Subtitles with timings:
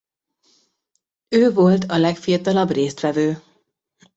[1.29, 3.37] Ő volt a legfiatalabb résztvevő.